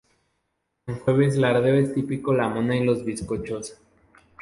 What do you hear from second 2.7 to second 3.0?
y